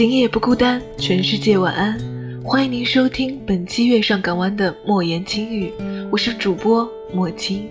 [0.00, 1.94] 今夜不孤单，全世界晚安。
[2.42, 5.70] 欢迎您收听本期《月上港湾》的莫言轻语，
[6.10, 7.68] 我是主播莫青。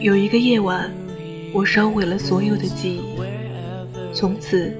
[0.00, 0.90] 有一个夜晚，
[1.52, 3.02] 我烧毁了所有的记忆，
[4.14, 4.74] 从此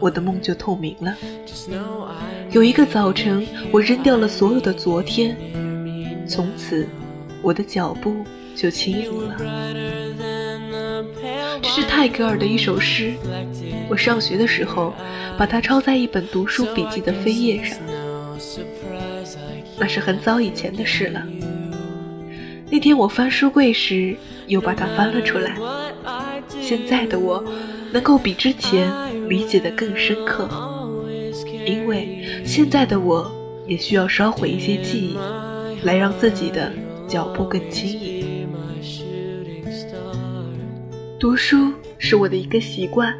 [0.00, 1.14] 我的梦就透明了。
[2.50, 5.36] 有一个早晨，我扔掉了所有的昨天，
[6.26, 6.88] 从此
[7.42, 9.36] 我的脚步就轻盈了。
[11.76, 13.12] 是泰戈尔的一首诗，
[13.90, 14.94] 我上学的时候
[15.36, 17.78] 把它抄在一本读书笔记的扉页上，
[19.78, 21.22] 那是很早以前的事了。
[22.70, 25.54] 那天我翻书柜时又把它翻了出来。
[26.62, 27.44] 现在的我
[27.92, 28.90] 能够比之前
[29.28, 30.48] 理解的更深刻，
[31.66, 33.30] 因为现在的我
[33.66, 35.18] 也需要烧毁一些记忆，
[35.82, 36.72] 来让自己的
[37.06, 38.15] 脚步更轻盈。
[41.18, 43.16] 读书是我的一个习惯，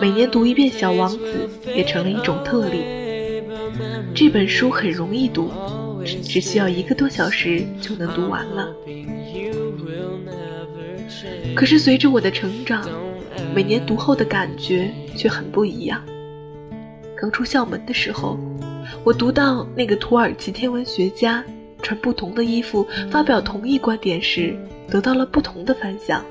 [0.00, 2.82] 每年读一遍《小王子》也成了一种特例。
[4.14, 5.50] 这本书很容易读，
[6.04, 8.74] 只需要一个多小时就能读完了。
[11.54, 12.88] 可是随着我的成长，
[13.54, 16.02] 每年读后的感觉却很不一样。
[17.14, 18.38] 刚出校门的时候，
[19.04, 21.44] 我读到那个土耳其天文学家
[21.82, 24.56] 穿不同的衣服发表同一观点时，
[24.88, 26.24] 得到了不同的反响。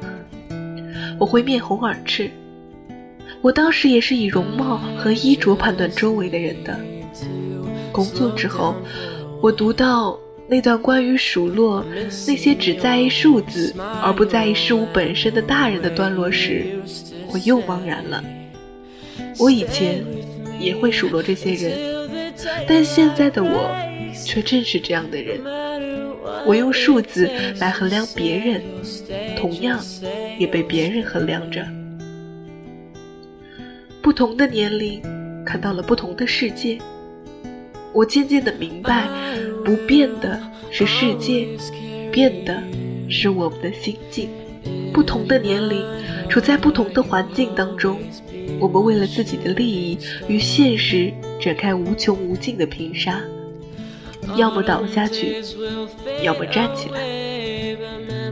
[1.21, 2.31] 我会面红耳赤。
[3.43, 6.79] 我当时也是以容貌和衣着判断周围的人的。
[7.91, 8.73] 工作之后，
[9.39, 11.85] 我读到那段关于数落
[12.27, 13.71] 那些只在意数字
[14.01, 16.65] 而不在意事物本身的大人的段落时，
[17.31, 18.23] 我又茫然了。
[19.37, 20.03] 我以前
[20.59, 22.33] 也会数落这些人，
[22.67, 23.69] 但现在的我
[24.25, 25.39] 却正是这样的人。
[26.45, 28.61] 我用数字来衡量别人，
[29.37, 29.79] 同样。
[30.39, 31.63] 也被别人衡量着。
[34.01, 34.99] 不同的年龄，
[35.45, 36.79] 看到了不同的世界。
[37.93, 39.07] 我渐渐的明白，
[39.63, 40.41] 不变的
[40.71, 41.47] 是世界，
[42.11, 42.59] 变的
[43.07, 44.29] 是我们的心境。
[44.91, 45.85] 不同的年龄，
[46.27, 47.99] 处在不同的环境当中，
[48.59, 49.97] 我们为了自己的利益
[50.27, 53.21] 与现实展开无穷无尽的拼杀，
[54.35, 55.43] 要么倒下去，
[56.23, 57.01] 要么站起来。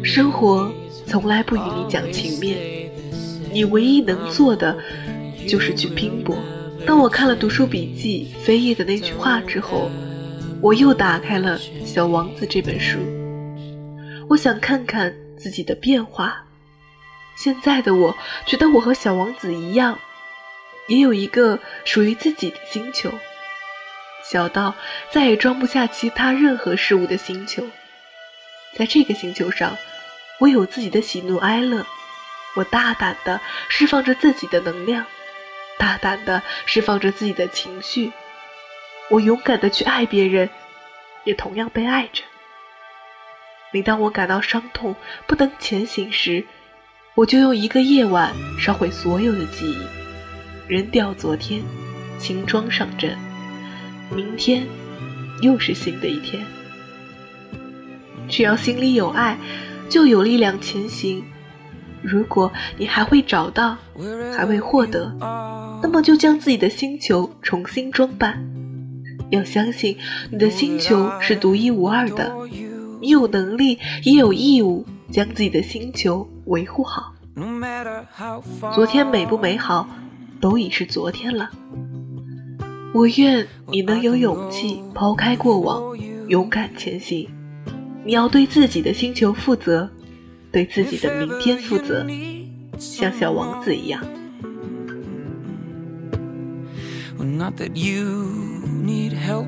[0.03, 0.71] 生活。
[1.05, 2.91] 从来不与你讲情面，
[3.51, 4.77] 你唯一能做的
[5.47, 6.37] 就是去拼搏。
[6.85, 9.89] 当我看了读书笔记扉页的那句话之后，
[10.61, 12.99] 我又打开了《小王子》这本书。
[14.29, 16.45] 我想看看自己的变化。
[17.35, 19.97] 现在的我觉得我和小王子一样，
[20.87, 23.09] 也有一个属于自己的星球，
[24.31, 24.75] 小到
[25.11, 27.67] 再也装不下其他任何事物的星球。
[28.75, 29.75] 在这个星球上。
[30.41, 31.85] 我有自己的喜怒哀乐，
[32.55, 35.05] 我大胆地释放着自己的能量，
[35.77, 38.13] 大胆地释放着自己的情绪，
[39.09, 40.49] 我勇敢地去爱别人，
[41.25, 42.23] 也同样被爱着。
[43.73, 44.95] 每当我感到伤痛
[45.27, 46.45] 不能前行时，
[47.15, 51.61] 我就用一个夜晚烧毁所有的记忆，扔掉昨天，
[52.17, 53.17] 轻装上阵，
[54.15, 54.67] 明天
[55.41, 56.45] 又是新的一天。
[58.27, 59.37] 只要心里有爱。
[59.89, 61.23] 就有力量前行。
[62.03, 63.75] 如果你还会找到，
[64.37, 65.11] 还会获得，
[65.81, 68.39] 那么就将自己的星球重新装扮。
[69.31, 69.97] 要相信
[70.29, 72.31] 你的星球是独一无二的，
[73.01, 77.11] 你有能力也有义务将自己的星球维护好。
[78.75, 79.89] 昨天美不美好，
[80.39, 81.49] 都已是昨天了。
[82.93, 85.95] 我愿你能有勇气抛开过往
[86.27, 87.29] 勇敢前行
[88.03, 89.89] 你要对自己的星球负责
[90.51, 92.05] 对自己的明天负责
[92.77, 94.03] 像小王子一样
[97.17, 98.03] not that you
[98.83, 99.47] need help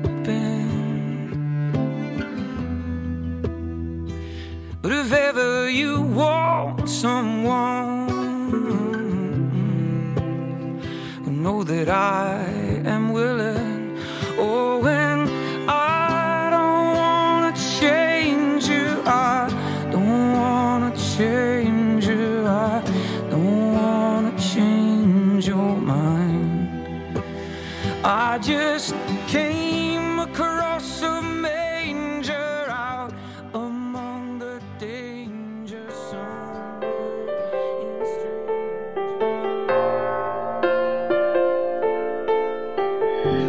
[4.80, 8.12] but if ever you want someone
[11.42, 12.51] know that i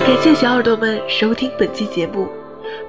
[0.06, 2.28] 感谢小耳朵们收听本期节目。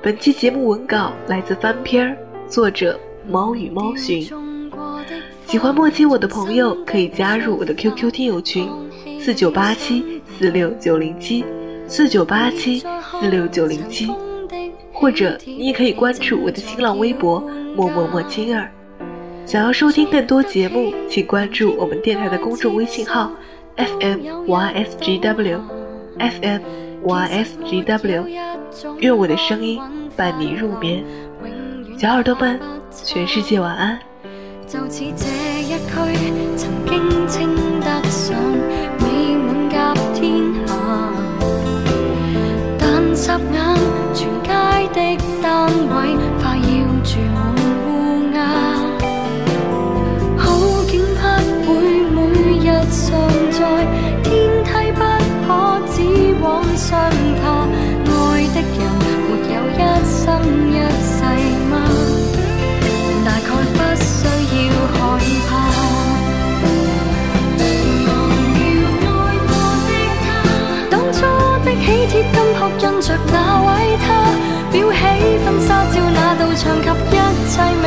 [0.03, 2.17] 本期节目文稿来自翻篇儿，
[2.49, 4.29] 作者猫与猫寻。
[5.47, 8.69] 喜欢莫青我的朋友可以加入我的 QQ 听友群：
[9.21, 11.45] 四九八七四六九零七
[11.87, 14.11] 四九八七四六九零七，
[14.93, 17.39] 或者你也可以关注我的新浪微博
[17.77, 18.69] 默默莫青儿。
[19.47, 23.31] 想要收听更多节目，请关注我们电台的公众微信号
[23.77, 25.61] FMYSGW
[26.19, 26.84] FM。
[27.05, 28.25] YSGW，
[28.99, 29.79] 愿我的声音
[30.17, 31.05] 伴你入眠，
[31.99, 32.59] 小耳朵们，
[32.91, 33.99] 全世界晚安。
[34.67, 35.27] 就似这
[35.62, 35.93] 一区，
[36.56, 38.35] 曾经称得上
[38.99, 40.44] 美满甲天
[72.32, 73.69] 金箔印着那位
[73.99, 74.06] 他，
[74.73, 74.99] 裱起
[75.44, 77.19] 婚纱照那道墙及一
[77.50, 77.85] 切美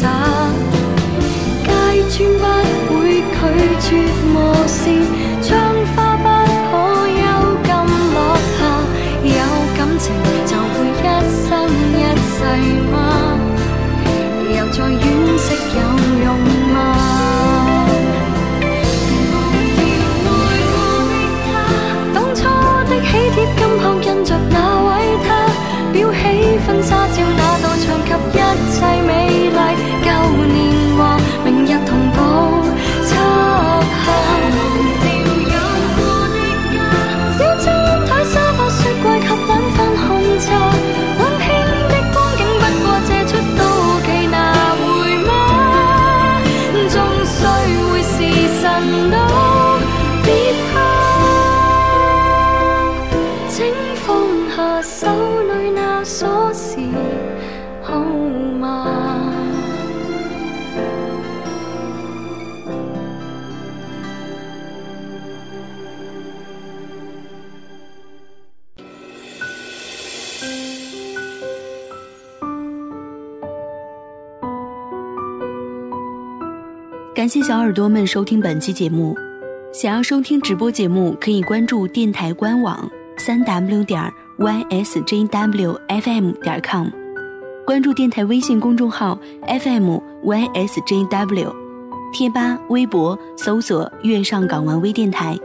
[0.00, 0.06] 洒，
[1.64, 1.68] 街
[2.08, 2.38] 村
[2.86, 3.42] 不会拒
[3.80, 3.88] 绝
[4.32, 5.17] 磨蚀。
[77.14, 79.14] 感谢小耳朵们收听本期节目。
[79.72, 82.88] 想要收听直播节目，可以关注电台官网
[83.18, 84.00] 三 w 点
[84.38, 86.86] ysjwfm 点 com，
[87.66, 90.32] 关注电台微信公众号 fmysjw，
[92.12, 95.36] 贴吧、微博搜索“月上港湾微电台”。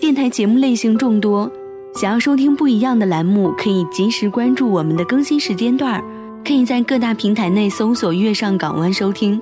[0.00, 1.52] 电台节目类型众多，
[1.94, 6.02] 想要收听不一样的栏目，可以及时关注我们的更新时间段
[6.44, 9.38] 可以在各大平台内搜索“月上港湾”收听。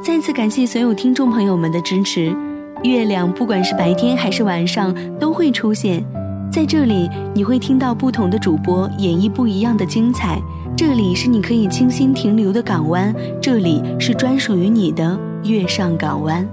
[0.00, 2.32] 再次感谢所有听众朋友们的支持。
[2.84, 6.04] 月亮不管是白天还是晚上都会出现
[6.52, 10.38] 在这里，你会听到不同的主播演绎不一样的精彩。
[10.76, 16.46] 这里是你可以清新停留的港湾，这里是专属于你的月上港湾。